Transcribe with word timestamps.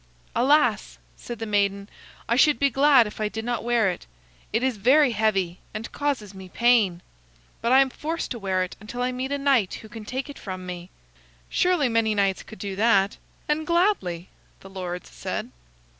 "Alas!" 0.35 0.97
said 1.15 1.37
the 1.37 1.45
maiden, 1.45 1.87
"I 2.27 2.35
should 2.35 2.57
be 2.57 2.71
glad 2.71 3.05
if 3.05 3.21
I 3.21 3.29
did 3.29 3.45
not 3.45 3.63
wear 3.63 3.87
it. 3.91 4.07
It 4.51 4.63
is 4.63 4.77
very 4.77 5.11
heavy, 5.11 5.59
and 5.75 5.91
causes 5.91 6.33
me 6.33 6.49
pain. 6.49 7.03
But 7.61 7.71
I 7.71 7.81
am 7.81 7.91
forced 7.91 8.31
to 8.31 8.39
wear 8.39 8.63
it 8.63 8.75
until 8.79 9.03
I 9.03 9.11
meet 9.11 9.31
a 9.31 9.37
knight 9.37 9.75
who 9.75 9.89
can 9.89 10.03
take 10.05 10.27
it 10.27 10.39
from 10.39 10.65
me." 10.65 10.89
"Surely 11.51 11.87
many 11.87 12.15
knights 12.15 12.41
could 12.41 12.57
do 12.57 12.75
that, 12.77 13.17
and 13.47 13.67
gladly," 13.67 14.29
the 14.61 14.71
lords 14.71 15.11
said. 15.11 15.51